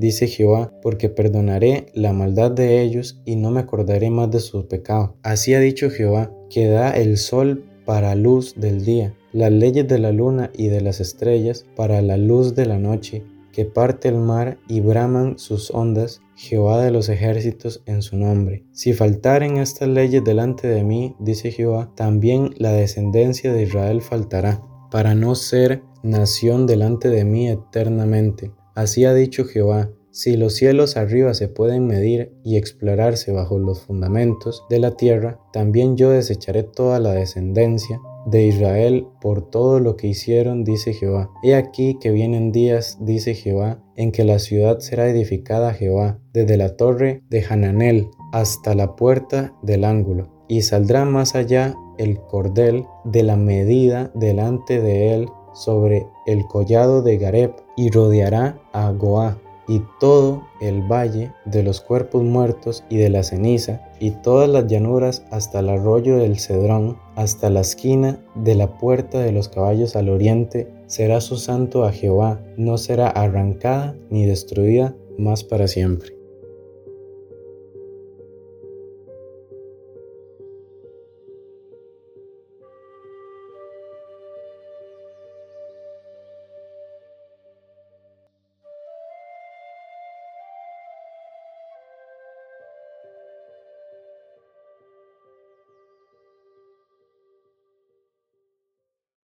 dice 0.00 0.26
Jehová, 0.26 0.72
porque 0.82 1.08
perdonaré 1.08 1.86
la 1.94 2.12
maldad 2.12 2.50
de 2.50 2.80
ellos 2.80 3.20
y 3.24 3.36
no 3.36 3.50
me 3.50 3.60
acordaré 3.60 4.10
más 4.10 4.30
de 4.30 4.40
sus 4.40 4.64
pecados. 4.64 5.10
Así 5.22 5.54
ha 5.54 5.60
dicho 5.60 5.90
Jehová, 5.90 6.32
que 6.48 6.66
da 6.66 6.90
el 6.90 7.18
sol 7.18 7.64
para 7.84 8.14
luz 8.14 8.54
del 8.56 8.84
día, 8.84 9.14
las 9.32 9.52
leyes 9.52 9.86
de 9.86 9.98
la 9.98 10.10
luna 10.10 10.50
y 10.56 10.68
de 10.68 10.80
las 10.80 11.00
estrellas 11.00 11.66
para 11.76 12.02
la 12.02 12.16
luz 12.16 12.54
de 12.54 12.66
la 12.66 12.78
noche, 12.78 13.24
que 13.52 13.64
parte 13.64 14.08
el 14.08 14.16
mar 14.16 14.58
y 14.68 14.80
braman 14.80 15.38
sus 15.38 15.70
ondas, 15.70 16.22
Jehová 16.34 16.82
de 16.82 16.90
los 16.90 17.10
ejércitos 17.10 17.82
en 17.84 18.00
su 18.00 18.16
nombre. 18.16 18.64
Si 18.72 18.94
faltaren 18.94 19.58
estas 19.58 19.88
leyes 19.88 20.24
delante 20.24 20.68
de 20.68 20.82
mí, 20.82 21.14
dice 21.18 21.50
Jehová, 21.50 21.92
también 21.94 22.54
la 22.56 22.72
descendencia 22.72 23.52
de 23.52 23.64
Israel 23.64 24.00
faltará, 24.00 24.62
para 24.90 25.14
no 25.14 25.34
ser 25.34 25.82
nación 26.02 26.66
delante 26.66 27.10
de 27.10 27.24
mí 27.24 27.48
eternamente. 27.48 28.52
Así 28.74 29.04
ha 29.04 29.14
dicho 29.14 29.44
Jehová, 29.44 29.90
si 30.12 30.36
los 30.36 30.54
cielos 30.54 30.96
arriba 30.96 31.34
se 31.34 31.46
pueden 31.46 31.86
medir 31.86 32.32
y 32.44 32.56
explorarse 32.56 33.30
bajo 33.30 33.58
los 33.60 33.80
fundamentos 33.80 34.64
de 34.68 34.80
la 34.80 34.96
tierra, 34.96 35.38
también 35.52 35.96
yo 35.96 36.10
desecharé 36.10 36.64
toda 36.64 36.98
la 36.98 37.12
descendencia 37.12 38.00
de 38.26 38.44
Israel 38.46 39.06
por 39.20 39.50
todo 39.50 39.78
lo 39.78 39.96
que 39.96 40.08
hicieron, 40.08 40.64
dice 40.64 40.92
Jehová. 40.94 41.30
He 41.44 41.54
aquí 41.54 41.96
que 42.00 42.10
vienen 42.10 42.50
días, 42.50 42.98
dice 43.00 43.34
Jehová, 43.34 43.82
en 43.96 44.10
que 44.10 44.24
la 44.24 44.40
ciudad 44.40 44.80
será 44.80 45.08
edificada 45.08 45.74
Jehová, 45.74 46.18
desde 46.32 46.56
la 46.56 46.76
torre 46.76 47.22
de 47.30 47.44
Hananel 47.48 48.08
hasta 48.32 48.74
la 48.74 48.96
puerta 48.96 49.54
del 49.62 49.84
ángulo, 49.84 50.44
y 50.48 50.62
saldrá 50.62 51.04
más 51.04 51.36
allá 51.36 51.74
el 51.98 52.18
cordel 52.20 52.84
de 53.04 53.22
la 53.22 53.36
medida 53.36 54.10
delante 54.14 54.80
de 54.80 55.14
él 55.14 55.28
sobre 55.52 56.06
el 56.26 56.46
collado 56.46 57.02
de 57.02 57.18
Gareb, 57.18 57.54
y 57.76 57.90
rodeará 57.90 58.60
a 58.72 58.90
Goa 58.92 59.38
y 59.68 59.82
todo 60.00 60.42
el 60.60 60.82
valle 60.82 61.32
de 61.44 61.62
los 61.62 61.80
cuerpos 61.80 62.24
muertos 62.24 62.84
y 62.88 62.96
de 62.96 63.08
la 63.08 63.22
ceniza, 63.22 63.82
y 64.00 64.10
todas 64.10 64.48
las 64.48 64.66
llanuras 64.66 65.24
hasta 65.30 65.60
el 65.60 65.68
arroyo 65.68 66.16
del 66.16 66.38
Cedrón, 66.40 66.98
hasta 67.14 67.50
la 67.50 67.60
esquina 67.60 68.18
de 68.34 68.56
la 68.56 68.78
puerta 68.78 69.20
de 69.20 69.30
los 69.30 69.48
caballos 69.48 69.94
al 69.94 70.08
oriente, 70.08 70.68
será 70.86 71.20
su 71.20 71.36
santo 71.36 71.84
a 71.84 71.92
Jehová, 71.92 72.40
no 72.56 72.78
será 72.78 73.08
arrancada 73.08 73.94
ni 74.10 74.26
destruida 74.26 74.96
más 75.18 75.44
para 75.44 75.68
siempre. 75.68 76.19